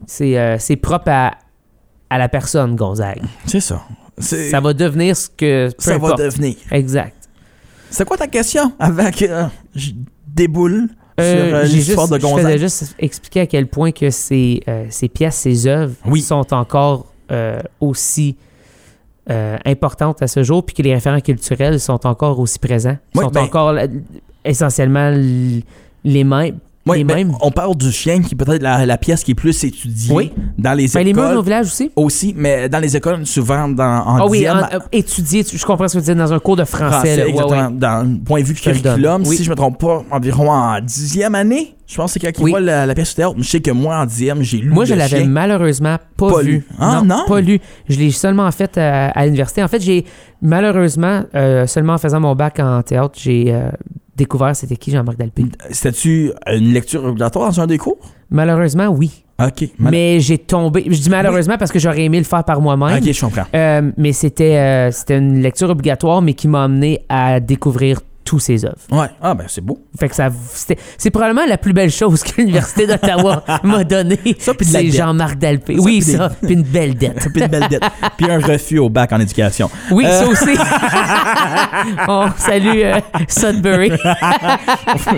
[0.06, 1.32] C'est euh, c'est propre à,
[2.11, 3.22] à la personne, Gonzague.
[3.46, 3.82] C'est ça.
[4.18, 5.70] Ça va devenir ce que.
[5.78, 6.56] Ça va devenir.
[6.70, 7.28] Exact.
[7.90, 8.72] C'est quoi ta question?
[8.78, 9.90] Avant que euh, je
[10.26, 12.59] déboule Euh, sur euh, l'histoire de Je faisais Gonzague?
[12.59, 16.20] juste expliquer à quel point que ces, ces pièces, ces œuvres Oui.
[16.20, 17.06] sont encore
[17.80, 18.37] aussi
[19.64, 22.96] importantes à ce jour, puis que les référents culturels sont encore aussi présents.
[23.14, 23.74] Oui, sont ben- encore
[24.44, 26.59] essentiellement les mêmes.
[26.92, 29.35] Oui, les ben, on parle du chien qui est peut-être la, la pièce qui est
[29.35, 30.33] plus étudiée Oui.
[30.59, 31.90] dans les Ben, les murs de écoles nos villages aussi.
[31.96, 35.59] aussi, mais dans les écoles souvent dans, en Ah oui, dixième- en- euh, étudier, tu-
[35.59, 36.90] je comprends ce que tu dire, dans un cours de français.
[36.92, 37.22] français, là.
[37.25, 37.72] Ouais, exactement, ouais.
[37.72, 38.62] dans le point de vue donne.
[38.75, 39.37] curriculum, Oui.
[39.37, 42.51] si je me trompe pas, environ en dixième année, je pense que c'est quand Oui.
[42.51, 43.35] voient la, la pièce de théâtre.
[43.38, 46.51] Je sais que moi, en dixième, j'ai lu Moi, je l'avais malheureusement pas, Pas vu.
[46.51, 46.66] lu.
[46.79, 47.25] Ah, non?
[47.29, 47.61] Pas lu.
[47.88, 49.62] Je l'ai seulement fait à, à l'université.
[49.62, 50.05] En fait, j'ai
[50.42, 53.68] malheureusement, euh, seulement en faisant mon bac en théâtre, j'ai euh,
[54.16, 55.44] découvert c'était qui Jean-Marc Dalpé.
[55.70, 57.99] C'était-tu une lecture obligatoire dans un des cours?
[58.31, 59.22] Malheureusement, oui.
[59.38, 59.68] OK.
[59.79, 60.85] mal- Mais j'ai tombé.
[60.87, 62.96] Je dis malheureusement parce que j'aurais aimé le faire par moi-même.
[63.03, 63.44] OK, je comprends.
[63.55, 68.40] Euh, mais c'était euh, c'était une lecture obligatoire, mais qui m'a amené à découvrir tous
[68.40, 68.76] ses œuvres.
[68.90, 69.06] Ouais.
[69.22, 69.78] Ah, ben c'est beau.
[69.98, 70.28] Fait que ça,
[70.98, 74.18] c'est probablement la plus belle chose que l'Université d'Ottawa m'a donnée.
[74.38, 74.90] Ça, puis de la C'est.
[74.90, 75.76] Jean-Marc Dalpé.
[75.76, 76.30] Ça, oui, puis des- ça.
[76.42, 77.28] Puis une belle dette.
[77.32, 77.84] Puis une belle dette.
[78.18, 79.70] Puis un refus au bac en éducation.
[79.90, 80.10] Oui, Euh.
[80.20, 80.58] ça aussi.
[82.08, 83.92] On salue euh, Sudbury.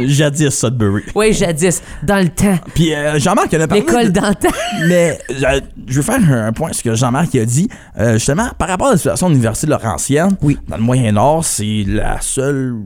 [0.06, 1.02] Jadis Sudbury.
[1.14, 2.58] Oui, jadis, dans le temps.
[2.74, 3.82] Puis euh, Jean-Marc, il a parlé.
[3.84, 4.48] L'école de- d'antan.
[4.86, 7.68] Mais euh, je veux faire un, point sur ce que Jean-Marc a dit.
[8.12, 10.58] Justement, par rapport à la situation de l'Université de Laurentienne, Oui.
[10.68, 12.76] dans le Moyen-Nord, c'est la seule.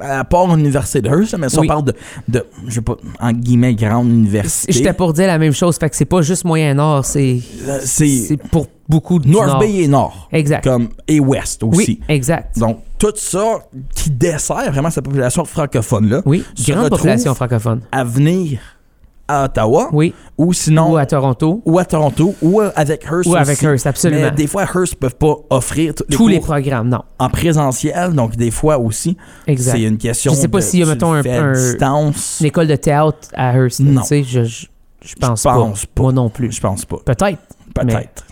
[0.00, 1.64] À part l'Université de Hearst, mais Oui.
[1.64, 1.94] on parle de,
[2.28, 4.72] de, je sais pas, en guillemets, grande université.
[4.72, 5.76] J'étais pour dire la même chose.
[5.78, 9.58] Fait que c'est pas juste Moyen-Nord, c'est euh, C'est c'est pour beaucoup de North Nord.
[9.60, 10.28] Bay et Nord.
[10.32, 10.64] Exact.
[10.64, 11.76] Comme, et Ouest aussi.
[11.76, 12.58] Oui, exact.
[12.58, 13.60] Donc, tout ça
[13.94, 17.80] qui dessert vraiment cette population francophone-là Oui, grande population francophone.
[17.92, 18.58] à venir
[19.30, 23.36] à Ottawa Oui, ou sinon ou à Toronto, ou à Toronto ou avec Hearst ou
[23.36, 23.64] avec aussi.
[23.66, 24.22] Hearst, absolument.
[24.22, 27.02] Mais des fois, Hearst peuvent pas offrir tous les Tous les cours programmes, non.
[27.18, 29.16] en présentiel, donc des fois aussi,
[29.46, 29.72] Exact.
[29.72, 32.38] c'est une question Je sais pas de s'il y a, tu mettons, un- distance.
[32.40, 34.00] Une école de théâtre à Hearst, Non.
[34.02, 34.66] tu sais, je, je,
[35.02, 36.02] je pense, Je pense pas.
[36.02, 36.52] Moi non plus.
[36.52, 36.98] Je pense pas.
[37.04, 37.38] Peut-être,
[37.74, 38.26] Peut-être.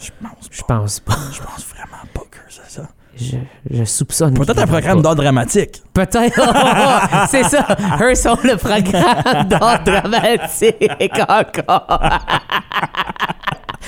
[0.00, 1.14] Je pense je pense pas.
[1.32, 2.88] Je pense vraiment pas que c'est ça.
[3.16, 3.36] Je,
[3.70, 4.34] je soupçonne.
[4.34, 5.82] Peut-être un programme d'art dramatique.
[5.92, 6.40] Peut-être.
[7.30, 7.66] c'est ça.
[8.00, 12.00] Hearst ont le programme d'art dramatique encore.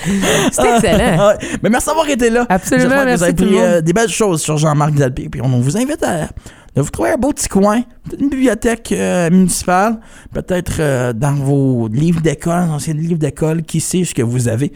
[0.51, 1.33] C'est excellent.
[1.61, 2.45] Mais merci d'avoir été là.
[2.49, 5.27] Absolument, J'espère que vous avez pris euh, des belles choses sur Jean-Marc Dalpé.
[5.29, 8.91] Puis on vous invite à, à vous trouver un beau petit coin, peut-être une bibliothèque
[8.91, 9.99] euh, municipale,
[10.33, 14.71] peut-être euh, dans vos livres d'école, anciens livres d'école, qui sait ce que vous avez.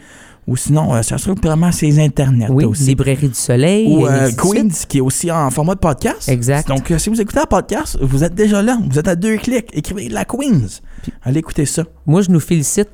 [0.48, 2.84] Ou sinon, euh, ça se trouve vraiment les internets Oui, aussi.
[2.84, 3.86] Librairie du Soleil.
[3.88, 4.30] Ou euh.
[4.32, 6.28] Queens, qui est aussi en format de podcast.
[6.28, 6.66] Exact.
[6.66, 8.76] Donc, euh, si vous écoutez un podcast, vous êtes déjà là.
[8.90, 9.68] Vous êtes à deux clics.
[9.72, 10.80] Écrivez la Queens.
[11.22, 11.84] Allez écouter ça.
[12.06, 12.88] Moi, je nous félicite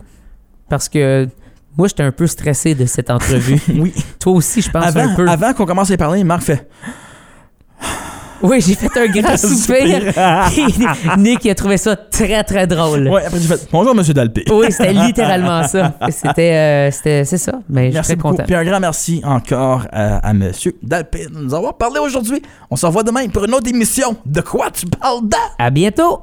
[0.69, 1.27] parce que
[1.77, 3.61] moi, j'étais un peu stressé de cette entrevue.
[3.75, 3.95] Oui.
[4.19, 5.27] Toi aussi, je pense Avant, un peu.
[5.29, 6.69] avant qu'on commence à parler, Marc fait
[8.43, 10.13] Oui, j'ai fait un grand soupir.
[11.19, 13.09] Nick il a trouvé ça très, très drôle.
[13.09, 14.45] Ouais, après j'ai fait Bonjour, Monsieur Dalpé.
[14.51, 15.95] Oui, c'était littéralement ça.
[16.11, 17.53] C'était, euh, c'était, c'est ça.
[17.69, 18.31] Mais je suis très beaucoup.
[18.31, 18.45] content.
[18.47, 22.43] Puis un grand merci encore à, à Monsieur Dalpé de nous avoir parlé aujourd'hui.
[22.71, 24.17] On se revoit demain pour une autre émission.
[24.25, 25.37] De quoi tu parles dans?
[25.59, 26.23] À bientôt!